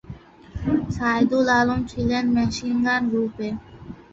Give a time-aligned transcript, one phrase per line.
[0.95, 3.47] সাইদুল আলম ছিলেন মেশিনগান গ্রুপে।